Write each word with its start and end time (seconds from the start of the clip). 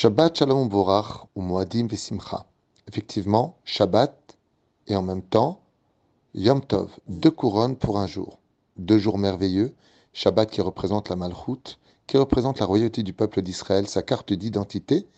Shabbat 0.00 0.38
Shalom 0.38 0.68
Vorach 0.68 1.26
ou 1.34 1.42
Moadim 1.42 1.88
Vesimcha. 1.88 2.46
Effectivement, 2.86 3.56
Shabbat 3.64 4.14
et 4.86 4.94
en 4.94 5.02
même 5.02 5.22
temps 5.22 5.58
Yom 6.34 6.64
Tov, 6.64 6.88
deux 7.08 7.32
couronnes 7.32 7.74
pour 7.74 7.98
un 7.98 8.06
jour. 8.06 8.38
Deux 8.76 8.98
jours 8.98 9.18
merveilleux. 9.18 9.74
Shabbat 10.12 10.52
qui 10.52 10.60
représente 10.60 11.08
la 11.08 11.16
Malchut, 11.16 11.80
qui 12.06 12.16
représente 12.16 12.60
la 12.60 12.66
royauté 12.66 13.02
du 13.02 13.12
peuple 13.12 13.42
d'Israël, 13.42 13.88
sa 13.88 14.02
carte 14.02 14.32
d'identité, 14.32 15.08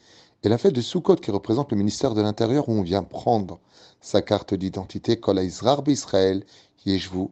et 0.44 0.48
la 0.48 0.56
fête 0.56 0.72
de 0.72 0.80
Sukkot 0.80 1.16
qui 1.16 1.30
représente 1.30 1.72
le 1.72 1.76
ministère 1.76 2.14
de 2.14 2.22
l'Intérieur 2.22 2.70
où 2.70 2.72
on 2.72 2.82
vient 2.82 3.02
prendre 3.02 3.60
sa 4.00 4.22
carte 4.22 4.54
d'identité, 4.54 5.20
Kol 5.20 5.40
Israël 5.40 5.82
Israël, 5.88 6.42
Yeshvu. 6.86 7.26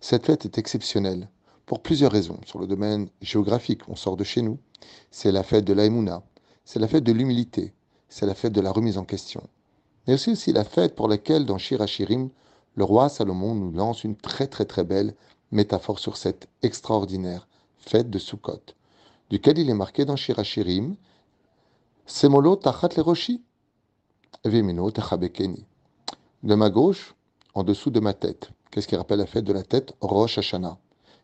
Cette 0.00 0.26
fête 0.26 0.44
est 0.44 0.58
exceptionnelle 0.58 1.28
pour 1.66 1.78
plusieurs 1.78 2.10
raisons. 2.10 2.40
Sur 2.46 2.58
le 2.58 2.66
domaine 2.66 3.08
géographique, 3.22 3.82
on 3.88 3.94
sort 3.94 4.16
de 4.16 4.24
chez 4.24 4.42
nous. 4.42 4.58
C'est 5.10 5.32
la 5.32 5.42
fête 5.42 5.64
de 5.64 5.72
l'Aïmouna, 5.72 6.22
c'est 6.64 6.78
la 6.78 6.88
fête 6.88 7.04
de 7.04 7.12
l'humilité, 7.12 7.72
c'est 8.08 8.26
la 8.26 8.34
fête 8.34 8.52
de 8.52 8.60
la 8.60 8.72
remise 8.72 8.98
en 8.98 9.04
question. 9.04 9.42
Mais 10.06 10.14
aussi, 10.14 10.30
aussi 10.30 10.52
la 10.52 10.64
fête 10.64 10.94
pour 10.94 11.08
laquelle, 11.08 11.46
dans 11.46 11.58
Shirachirim, 11.58 12.30
le 12.74 12.84
roi 12.84 13.08
Salomon 13.08 13.54
nous 13.54 13.72
lance 13.72 14.04
une 14.04 14.16
très 14.16 14.46
très 14.46 14.64
très 14.64 14.84
belle 14.84 15.14
métaphore 15.52 15.98
sur 15.98 16.16
cette 16.16 16.48
extraordinaire 16.62 17.48
fête 17.76 18.10
de 18.10 18.18
Sukkot, 18.18 18.62
duquel 19.30 19.58
il 19.58 19.68
est 19.70 19.74
marqué 19.74 20.04
dans 20.04 20.16
Shirachirim, 20.16 20.96
Semolo 22.06 22.56
tachat 22.56 22.88
le 22.96 23.02
roshi, 23.02 23.42
vemino 24.44 24.90
tachabekeni. 24.90 25.64
De 26.42 26.54
ma 26.54 26.70
gauche, 26.70 27.14
en 27.54 27.62
dessous 27.62 27.90
de 27.90 28.00
ma 28.00 28.14
tête. 28.14 28.50
Qu'est-ce 28.70 28.88
qui 28.88 28.96
rappelle 28.96 29.18
la 29.18 29.26
fête 29.26 29.44
de 29.44 29.52
la 29.52 29.62
tête? 29.62 29.92
Rosh 30.00 30.38
Hashanah 30.38 30.78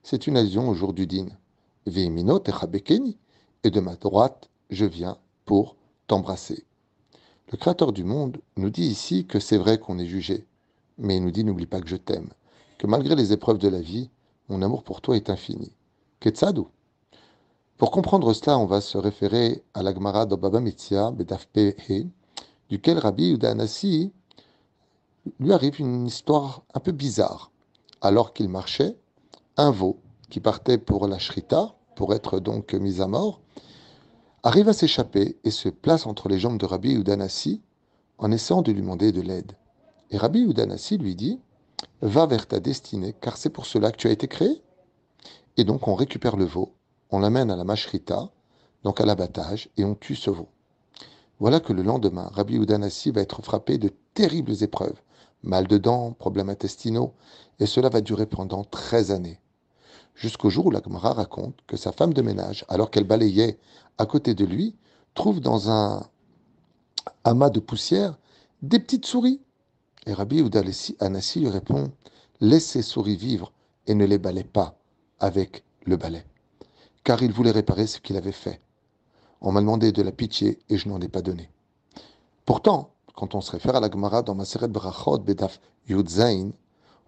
c'est 0.09 0.29
une 0.29 0.37
allusion 0.37 0.69
au 0.69 0.75
jour 0.75 0.93
du 0.93 1.09
din. 1.09 1.27
Et 3.67 3.71
de 3.73 3.81
ma 3.81 3.97
droite, 3.97 4.49
je 4.71 4.85
viens 4.85 5.19
pour 5.45 5.75
t'embrasser. 6.07 6.65
Le 7.51 7.59
Créateur 7.59 7.93
du 7.93 8.05
monde 8.05 8.41
nous 8.57 8.71
dit 8.71 8.87
ici 8.87 9.27
que 9.27 9.41
c'est 9.41 9.59
vrai 9.59 9.79
qu'on 9.79 9.99
est 9.99 10.07
jugé, 10.07 10.47
mais 10.99 11.17
il 11.17 11.25
nous 11.25 11.33
dit 11.33 11.43
n'oublie 11.43 11.67
pas 11.67 11.81
que 11.81 11.89
je 11.89 11.97
t'aime, 11.97 12.29
que 12.79 12.87
malgré 12.87 13.17
les 13.17 13.33
épreuves 13.33 13.59
de 13.59 13.67
la 13.67 13.81
vie, 13.81 14.09
mon 14.49 14.63
amour 14.63 14.85
pour 14.85 15.01
toi 15.01 15.17
est 15.17 15.31
infini. 15.31 15.73
Ketsadu. 16.21 16.61
Pour 17.77 17.91
comprendre 17.91 18.33
cela, 18.35 18.57
on 18.57 18.67
va 18.67 18.81
se 18.81 18.99
référer 18.99 19.65
à 19.75 19.83
l'Agmara 19.83 20.27
d'Obaba 20.27 20.61
Mitzia, 20.61 21.13
He, 21.57 22.07
duquel 22.69 22.99
Rabbi 22.99 23.33
Udanasi 23.33 24.13
lui 25.41 25.53
arrive 25.53 25.81
une 25.81 26.07
histoire 26.07 26.63
un 26.73 26.79
peu 26.79 26.93
bizarre. 26.93 27.51
Alors 28.01 28.33
qu'il 28.33 28.49
marchait, 28.49 28.97
un 29.57 29.73
veau 29.73 29.99
qui 30.31 30.39
partait 30.39 30.79
pour 30.79 31.09
la 31.09 31.19
shrita, 31.19 31.75
pour 31.97 32.15
être 32.15 32.39
donc 32.39 32.73
mis 32.73 33.01
à 33.01 33.09
mort, 33.09 33.41
arrive 34.47 34.69
à 34.69 34.73
s'échapper 34.73 35.37
et 35.43 35.51
se 35.51 35.69
place 35.69 36.07
entre 36.07 36.29
les 36.29 36.39
jambes 36.39 36.59
de 36.59 36.67
Rabbi 36.67 36.93
Udanassi 36.93 37.63
en 38.17 38.31
essayant 38.31 38.63
de 38.63 38.71
lui 38.71 38.81
demander 38.81 39.11
de 39.11 39.21
l'aide. 39.21 39.57
Et 40.13 40.19
Rabbi 40.19 40.41
Udanassi 40.41 40.99
lui 40.99 41.17
dit 41.17 41.41
Va 42.01 42.27
vers 42.27 42.47
ta 42.47 42.61
destinée, 42.61 43.13
car 43.21 43.39
c'est 43.39 43.51
pour 43.51 43.67
cela 43.67 43.91
que 43.91 43.97
tu 43.97 44.07
as 44.07 44.13
été 44.13 44.29
créé. 44.29 44.63
Et 45.57 45.65
donc 45.65 45.89
on 45.89 45.97
récupère 45.97 46.37
le 46.37 46.45
veau, 46.45 46.75
on 47.11 47.19
l'amène 47.19 47.51
à 47.51 47.57
la 47.57 47.65
mashrita, 47.65 48.31
donc 48.85 49.01
à 49.01 49.05
l'abattage, 49.05 49.69
et 49.77 49.85
on 49.85 49.97
tue 49.97 50.15
ce 50.15 50.31
veau. 50.31 50.47
Voilà 51.41 51.59
que 51.59 51.73
le 51.73 51.83
lendemain, 51.83 52.31
Rabbi 52.33 52.55
Udanassi 52.55 53.11
va 53.11 53.23
être 53.23 53.43
frappé 53.43 53.79
de 53.79 53.91
terribles 54.15 54.63
épreuves, 54.63 55.03
mal 55.43 55.67
de 55.67 55.77
dents, 55.77 56.13
problèmes 56.13 56.51
intestinaux, 56.51 57.15
et 57.59 57.67
cela 57.67 57.89
va 57.89 58.01
durer 58.01 58.27
pendant 58.27 58.63
13 58.63 59.11
années 59.11 59.41
jusqu'au 60.17 60.51
jour 60.51 60.67
où 60.67 60.71
la 60.71 60.83
Gemara 60.83 61.13
raconte 61.13 61.55
que 61.67 61.77
sa 61.77 61.93
femme 61.93 62.13
de 62.13 62.23
ménage, 62.23 62.65
alors 62.69 62.91
qu'elle 62.91 63.05
balayait 63.05 63.59
à 63.99 64.07
côté 64.07 64.35
de 64.35 64.45
lui, 64.45 64.75
trouve 65.15 65.41
dans 65.41 65.71
un 65.71 66.03
amas 67.25 67.51
de 67.51 67.61
poussière 67.61 68.19
des 68.63 68.81
petites 68.81 69.07
souris. 69.07 69.41
Et 70.07 70.13
Rabbi 70.13 70.41
Udalessi 70.41 70.97
Anassi 71.01 71.41
lui 71.41 71.49
répond 71.49 71.93
Laisse 72.41 72.67
ces 72.67 72.83
souris 72.83 73.17
vivre 73.17 73.53
et 73.87 73.95
ne 73.95 74.05
les 74.05 74.19
balaye 74.19 74.45
pas 74.45 74.79
avec 75.21 75.65
le 75.85 75.97
balai. 75.97 76.25
Car 77.05 77.23
il 77.23 77.33
voulait 77.33 77.51
réparer 77.51 77.87
ce 77.87 78.01
qu'il 78.01 78.17
avait 78.17 78.33
fait. 78.33 78.61
On 79.41 79.53
m'a 79.53 79.61
demandé 79.61 79.93
de 79.93 80.03
la 80.03 80.13
pitié 80.13 80.59
et 80.69 80.77
je 80.77 80.89
n'en 80.89 81.01
ai 81.01 81.09
pas 81.09 81.23
donné. 81.23 81.51
Pourtant, 82.45 82.91
quand 83.15 83.35
on 83.35 83.41
se 83.41 83.53
réfère 83.53 83.77
à 83.77 83.81
la 83.81 83.91
Gemara 83.91 84.23
dans 84.23 84.35
Maseret 84.35 84.69
Brachot 84.69 85.19
Bedaf 85.19 85.61
Yudzain, 85.89 86.51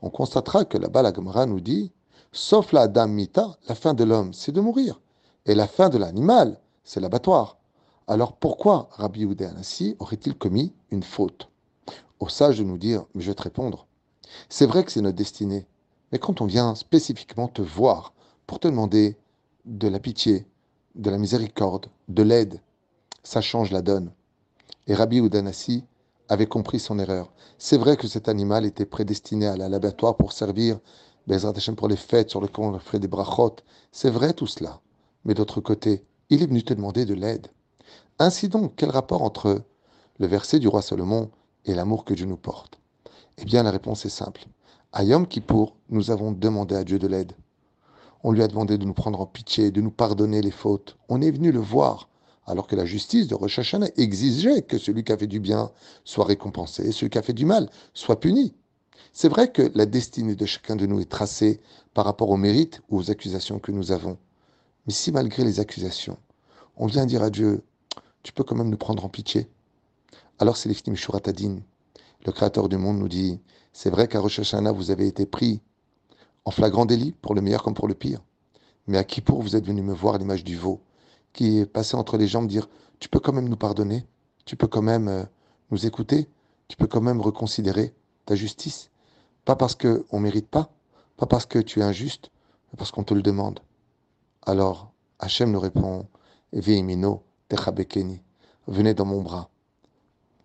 on 0.00 0.10
constatera 0.10 0.64
que 0.64 0.78
là-bas 0.78 1.02
la 1.02 1.12
Gemara 1.12 1.46
nous 1.46 1.60
dit 1.60 1.92
Sauf 2.32 2.72
la 2.72 2.88
Mita, 3.06 3.56
la 3.68 3.74
fin 3.74 3.94
de 3.94 4.04
l'homme, 4.04 4.34
c'est 4.34 4.52
de 4.52 4.60
mourir. 4.60 5.00
Et 5.46 5.54
la 5.54 5.66
fin 5.66 5.88
de 5.88 5.96
l'animal, 5.96 6.60
c'est 6.84 7.00
l'abattoir. 7.00 7.56
Alors 8.06 8.34
pourquoi 8.34 8.88
Rabbi 8.92 9.20
Yehuda 9.20 9.52
aurait-il 9.98 10.36
commis 10.36 10.74
une 10.90 11.02
faute? 11.02 11.48
Au 12.20 12.28
sage 12.28 12.58
de 12.58 12.64
nous 12.64 12.78
dire, 12.78 13.04
mais 13.14 13.22
je 13.22 13.28
vais 13.28 13.34
te 13.34 13.42
répondre. 13.42 13.86
C'est 14.48 14.66
vrai 14.66 14.84
que 14.84 14.92
c'est 14.92 15.00
notre 15.00 15.16
destinée. 15.16 15.66
Mais 16.12 16.18
quand 16.18 16.40
on 16.40 16.46
vient 16.46 16.74
spécifiquement 16.74 17.48
te 17.48 17.62
voir 17.62 18.12
pour 18.46 18.60
te 18.60 18.68
demander 18.68 19.16
de 19.64 19.88
la 19.88 19.98
pitié, 19.98 20.46
de 20.94 21.10
la 21.10 21.18
miséricorde, 21.18 21.86
de 22.08 22.22
l'aide, 22.22 22.60
ça 23.22 23.40
change 23.40 23.70
la 23.70 23.82
donne. 23.82 24.10
Et 24.86 24.94
Rabbi 24.94 25.18
Udanassi 25.18 25.84
avait 26.28 26.46
compris 26.46 26.78
son 26.78 26.98
erreur. 26.98 27.32
C'est 27.58 27.78
vrai 27.78 27.96
que 27.96 28.08
cet 28.08 28.28
animal 28.28 28.66
était 28.66 28.86
prédestiné 28.86 29.46
à 29.46 29.56
l'abattoir 29.56 30.16
pour 30.16 30.32
servir 30.32 30.78
Bezrat 31.28 31.52
pour 31.76 31.88
les 31.88 31.96
fêtes 31.96 32.30
sur 32.30 32.40
lesquelles 32.40 32.64
on 32.64 32.78
fait 32.78 32.98
des 32.98 33.06
brachot. 33.06 33.56
C'est 33.92 34.08
vrai 34.08 34.32
tout 34.32 34.46
cela. 34.46 34.80
Mais 35.26 35.34
d'autre 35.34 35.60
côté, 35.60 36.02
il 36.30 36.42
est 36.42 36.46
venu 36.46 36.62
te 36.62 36.72
demander 36.72 37.04
de 37.04 37.12
l'aide. 37.12 37.48
Ainsi 38.18 38.48
donc, 38.48 38.72
quel 38.76 38.88
rapport 38.88 39.22
entre 39.22 39.60
le 40.18 40.26
verset 40.26 40.58
du 40.58 40.68
roi 40.68 40.80
Salomon 40.80 41.30
et 41.66 41.74
l'amour 41.74 42.06
que 42.06 42.14
Dieu 42.14 42.24
nous 42.24 42.38
porte? 42.38 42.80
Eh 43.36 43.44
bien, 43.44 43.62
la 43.62 43.70
réponse 43.70 44.06
est 44.06 44.08
simple. 44.08 44.46
À 44.92 45.04
Yom 45.04 45.26
Kippour, 45.26 45.76
nous 45.90 46.10
avons 46.10 46.32
demandé 46.32 46.74
à 46.74 46.82
Dieu 46.82 46.98
de 46.98 47.06
l'aide. 47.06 47.34
On 48.24 48.32
lui 48.32 48.42
a 48.42 48.48
demandé 48.48 48.78
de 48.78 48.86
nous 48.86 48.94
prendre 48.94 49.20
en 49.20 49.26
pitié, 49.26 49.70
de 49.70 49.82
nous 49.82 49.90
pardonner 49.90 50.40
les 50.40 50.50
fautes. 50.50 50.96
On 51.10 51.20
est 51.20 51.30
venu 51.30 51.52
le 51.52 51.60
voir, 51.60 52.08
alors 52.46 52.66
que 52.66 52.74
la 52.74 52.86
justice 52.86 53.28
de 53.28 53.34
Rosh 53.34 53.58
Hashanah 53.58 53.90
exigeait 53.98 54.62
que 54.62 54.78
celui 54.78 55.04
qui 55.04 55.12
a 55.12 55.18
fait 55.18 55.26
du 55.26 55.40
bien 55.40 55.72
soit 56.04 56.24
récompensé 56.24 56.88
et 56.88 56.92
celui 56.92 57.10
qui 57.10 57.18
a 57.18 57.22
fait 57.22 57.34
du 57.34 57.44
mal 57.44 57.68
soit 57.92 58.18
puni. 58.18 58.54
C'est 59.12 59.28
vrai 59.28 59.50
que 59.50 59.70
la 59.74 59.86
destinée 59.86 60.34
de 60.34 60.46
chacun 60.46 60.76
de 60.76 60.86
nous 60.86 61.00
est 61.00 61.10
tracée 61.10 61.60
par 61.94 62.04
rapport 62.04 62.30
aux 62.30 62.36
mérites 62.36 62.80
ou 62.88 62.98
aux 62.98 63.10
accusations 63.10 63.58
que 63.58 63.72
nous 63.72 63.92
avons. 63.92 64.18
Mais 64.86 64.92
si 64.92 65.12
malgré 65.12 65.44
les 65.44 65.60
accusations, 65.60 66.18
on 66.76 66.86
vient 66.86 67.06
dire 67.06 67.22
à 67.22 67.30
Dieu, 67.30 67.62
tu 68.22 68.32
peux 68.32 68.44
quand 68.44 68.56
même 68.56 68.70
nous 68.70 68.76
prendre 68.76 69.04
en 69.04 69.08
pitié, 69.08 69.48
alors 70.38 70.56
c'est 70.56 70.68
l'Iftim 70.68 70.94
Shuratadin. 70.94 71.58
Le 72.24 72.32
Créateur 72.32 72.68
du 72.68 72.76
monde 72.76 72.98
nous 72.98 73.08
dit, 73.08 73.40
c'est 73.72 73.90
vrai 73.90 74.06
qu'à 74.06 74.20
Rosh 74.20 74.38
Hashanah, 74.38 74.72
vous 74.72 74.90
avez 74.90 75.06
été 75.06 75.26
pris 75.26 75.60
en 76.44 76.50
flagrant 76.50 76.86
délit, 76.86 77.12
pour 77.12 77.34
le 77.34 77.42
meilleur 77.42 77.62
comme 77.62 77.74
pour 77.74 77.88
le 77.88 77.94
pire. 77.94 78.22
Mais 78.86 78.98
à 78.98 79.04
qui 79.04 79.20
pour 79.20 79.42
vous 79.42 79.54
êtes 79.54 79.66
venu 79.66 79.82
me 79.82 79.92
voir 79.92 80.16
l'image 80.16 80.44
du 80.44 80.56
veau, 80.56 80.80
qui 81.32 81.58
est 81.58 81.66
passé 81.66 81.96
entre 81.96 82.16
les 82.16 82.26
jambes, 82.26 82.46
dire, 82.46 82.68
tu 83.00 83.08
peux 83.08 83.20
quand 83.20 83.32
même 83.32 83.48
nous 83.48 83.56
pardonner, 83.56 84.06
tu 84.44 84.56
peux 84.56 84.66
quand 84.66 84.82
même 84.82 85.08
euh, 85.08 85.24
nous 85.70 85.84
écouter, 85.84 86.26
tu 86.68 86.76
peux 86.76 86.86
quand 86.86 87.00
même 87.00 87.20
reconsidérer 87.20 87.94
ta 88.24 88.34
justice. 88.34 88.90
Pas 89.48 89.56
parce 89.56 89.76
qu'on 89.76 90.04
ne 90.12 90.18
mérite 90.18 90.46
pas, 90.46 90.68
pas 91.16 91.24
parce 91.24 91.46
que 91.46 91.58
tu 91.58 91.80
es 91.80 91.82
injuste, 91.82 92.30
mais 92.70 92.76
parce 92.76 92.90
qu'on 92.90 93.02
te 93.02 93.14
le 93.14 93.22
demande. 93.22 93.60
Alors, 94.44 94.92
Hachem 95.20 95.52
nous 95.52 95.58
répond 95.58 96.06
Veimino, 96.52 97.22
Techabekeni, 97.48 98.20
venez 98.66 98.92
dans 98.92 99.06
mon 99.06 99.22
bras. 99.22 99.48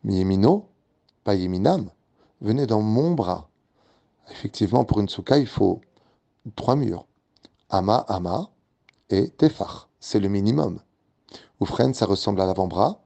Yemino, 0.06 0.70
pas 1.26 1.36
Yeminam, 1.36 1.90
venez 2.40 2.66
dans 2.66 2.80
mon 2.80 3.12
bras. 3.12 3.50
Effectivement, 4.32 4.86
pour 4.86 5.02
une 5.02 5.10
souka, 5.10 5.38
il 5.38 5.48
faut 5.48 5.82
trois 6.56 6.78
murs. 6.78 7.06
Ama, 7.70 8.06
Ama 8.08 8.52
et 9.10 9.32
Tefach. 9.32 9.90
C'est 10.00 10.22
le 10.22 10.30
minimum. 10.30 10.80
Oufren, 11.60 11.94
ça 11.94 12.06
ressemble 12.06 12.40
à 12.40 12.46
l'avant-bras, 12.46 13.02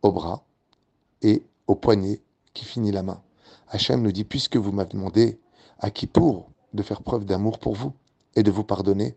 au 0.00 0.10
bras 0.10 0.42
et 1.20 1.44
au 1.66 1.74
poignet 1.74 2.22
qui 2.54 2.64
finit 2.64 2.92
la 2.92 3.02
main. 3.02 3.20
Hachem 3.74 4.02
nous 4.02 4.12
dit, 4.12 4.22
puisque 4.22 4.56
vous 4.56 4.70
m'avez 4.70 4.90
demandé 4.90 5.40
à 5.80 5.90
qui 5.90 6.06
pour 6.06 6.48
de 6.74 6.82
faire 6.84 7.02
preuve 7.02 7.24
d'amour 7.24 7.58
pour 7.58 7.74
vous 7.74 7.92
et 8.36 8.44
de 8.44 8.50
vous 8.52 8.62
pardonner, 8.62 9.16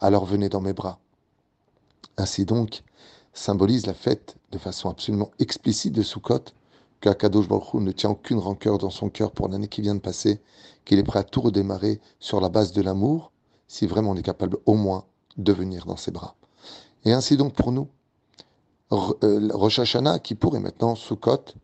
alors 0.00 0.24
venez 0.24 0.48
dans 0.48 0.60
mes 0.60 0.72
bras. 0.72 0.98
Ainsi 2.16 2.44
donc, 2.44 2.82
symbolise 3.32 3.86
la 3.86 3.94
fête 3.94 4.34
de 4.50 4.58
façon 4.58 4.90
absolument 4.90 5.30
explicite 5.38 5.92
de 5.92 6.02
Sukkot, 6.02 6.46
qu'Akadosh 7.00 7.46
Baruch 7.46 7.74
ne 7.74 7.92
tient 7.92 8.10
aucune 8.10 8.40
rancœur 8.40 8.78
dans 8.78 8.90
son 8.90 9.08
cœur 9.08 9.30
pour 9.30 9.48
l'année 9.48 9.68
qui 9.68 9.82
vient 9.82 9.94
de 9.94 10.00
passer, 10.00 10.40
qu'il 10.84 10.98
est 10.98 11.04
prêt 11.04 11.20
à 11.20 11.24
tout 11.24 11.40
redémarrer 11.40 12.00
sur 12.18 12.40
la 12.40 12.48
base 12.48 12.72
de 12.72 12.82
l'amour, 12.82 13.30
si 13.68 13.86
vraiment 13.86 14.10
on 14.10 14.16
est 14.16 14.22
capable 14.22 14.58
au 14.66 14.74
moins 14.74 15.04
de 15.36 15.52
venir 15.52 15.86
dans 15.86 15.96
ses 15.96 16.10
bras. 16.10 16.34
Et 17.04 17.12
ainsi 17.12 17.36
donc 17.36 17.54
pour 17.54 17.70
nous, 17.70 17.86
euh, 18.90 19.48
Rosh 19.52 19.78
Hashanah, 19.78 20.18
qui 20.18 20.34
pourrait 20.34 20.58
maintenant 20.58 20.96
Sukkot, 20.96 21.54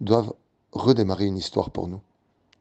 doivent 0.00 0.32
redémarrer 0.72 1.26
une 1.26 1.38
histoire 1.38 1.70
pour 1.70 1.88
nous, 1.88 2.00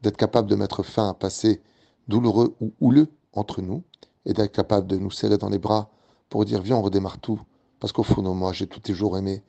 d'être 0.01 0.17
capable 0.17 0.49
de 0.49 0.55
mettre 0.55 0.83
fin 0.83 1.07
à 1.07 1.09
un 1.09 1.13
passé 1.13 1.61
douloureux 2.07 2.55
ou 2.61 2.73
houleux 2.79 3.09
entre 3.33 3.61
nous, 3.61 3.83
et 4.25 4.33
d'être 4.33 4.51
capable 4.51 4.87
de 4.87 4.97
nous 4.97 5.11
serrer 5.11 5.37
dans 5.37 5.49
les 5.49 5.59
bras 5.59 5.89
pour 6.29 6.43
dire 6.45 6.61
viens 6.61 6.77
on 6.77 6.81
redémarre 6.81 7.19
tout 7.19 7.39
Parce 7.79 7.93
qu'au 7.93 8.03
fond, 8.03 8.21
moi, 8.33 8.51
j'ai 8.53 8.67
tous 8.67 8.81
les 8.87 8.93
jours 8.93 9.17
aimé. 9.17 9.41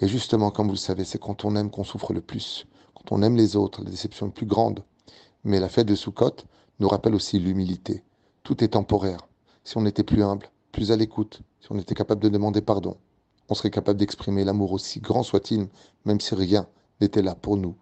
Et 0.00 0.08
justement, 0.08 0.50
comme 0.50 0.66
vous 0.66 0.72
le 0.72 0.78
savez, 0.78 1.04
c'est 1.04 1.20
quand 1.20 1.44
on 1.44 1.54
aime 1.54 1.70
qu'on 1.70 1.84
souffre 1.84 2.12
le 2.12 2.20
plus. 2.20 2.66
Quand 2.94 3.12
on 3.16 3.22
aime 3.22 3.36
les 3.36 3.56
autres, 3.56 3.82
la 3.82 3.90
déception 3.90 4.28
est 4.28 4.32
plus 4.32 4.46
grande. 4.46 4.82
Mais 5.44 5.60
la 5.60 5.68
fête 5.68 5.86
de 5.86 5.94
Sukkot 5.94 6.36
nous 6.80 6.88
rappelle 6.88 7.14
aussi 7.14 7.38
l'humilité. 7.38 8.02
Tout 8.42 8.64
est 8.64 8.68
temporaire. 8.68 9.28
Si 9.64 9.76
on 9.76 9.86
était 9.86 10.02
plus 10.02 10.22
humble, 10.22 10.50
plus 10.72 10.90
à 10.90 10.96
l'écoute, 10.96 11.42
si 11.60 11.70
on 11.70 11.78
était 11.78 11.94
capable 11.94 12.22
de 12.22 12.28
demander 12.28 12.60
pardon, 12.60 12.96
on 13.48 13.54
serait 13.54 13.70
capable 13.70 13.98
d'exprimer 13.98 14.44
l'amour 14.44 14.72
aussi 14.72 15.00
grand 15.00 15.22
soit-il, 15.22 15.68
même 16.04 16.20
si 16.20 16.34
rien 16.34 16.66
n'était 17.00 17.22
là 17.22 17.34
pour 17.34 17.56
nous 17.56 17.76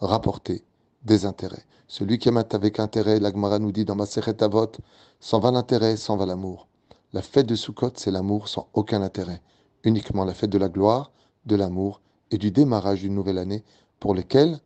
rapporter 0.00 0.62
des 1.04 1.26
intérêts. 1.26 1.64
Celui 1.86 2.18
qui 2.18 2.28
aime 2.28 2.38
avec 2.38 2.80
intérêt, 2.80 3.20
l'Agmara 3.20 3.58
nous 3.58 3.72
dit 3.72 3.84
dans 3.84 3.94
ma 3.94 4.06
Avot, 4.40 4.72
s'en 5.20 5.38
va 5.38 5.50
l'intérêt, 5.50 5.96
s'en 5.96 6.16
va 6.16 6.26
l'amour. 6.26 6.66
La 7.12 7.22
fête 7.22 7.46
de 7.46 7.54
Sukkot, 7.54 7.92
c'est 7.96 8.10
l'amour 8.10 8.48
sans 8.48 8.68
aucun 8.72 9.02
intérêt. 9.02 9.40
Uniquement 9.84 10.24
la 10.24 10.34
fête 10.34 10.50
de 10.50 10.58
la 10.58 10.68
gloire, 10.68 11.12
de 11.46 11.56
l'amour 11.56 12.00
et 12.30 12.38
du 12.38 12.50
démarrage 12.50 13.00
d'une 13.00 13.14
nouvelle 13.14 13.38
année 13.38 13.62
pour 14.00 14.14
lequel, 14.14 14.58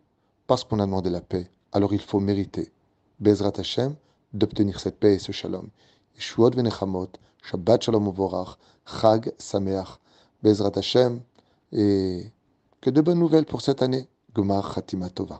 parce 0.46 0.64
qu'on 0.64 0.80
a 0.80 0.86
demandé 0.86 1.10
la 1.10 1.20
paix, 1.20 1.50
alors 1.72 1.92
il 1.92 2.00
faut 2.00 2.20
mériter, 2.20 2.72
Bezrat 3.20 3.52
Hashem, 3.58 3.94
d'obtenir 4.32 4.80
cette 4.80 4.98
paix 4.98 5.14
et 5.14 5.18
ce 5.18 5.32
shalom. 5.32 5.68
Yeshuot 6.16 6.50
venechamot, 6.50 7.08
Shabbat 7.42 7.82
shalom 7.82 8.06
uvorach, 8.06 8.56
Chag 8.86 9.32
sameach, 9.38 9.98
Bezrat 10.42 10.72
Hashem, 10.76 11.20
et 11.72 12.32
que 12.80 12.90
de 12.90 13.00
bonnes 13.00 13.18
nouvelles 13.18 13.44
pour 13.44 13.60
cette 13.60 13.82
année. 13.82 14.08
לומר 14.38 14.62
חתימה 14.62 15.08
טובה. 15.08 15.36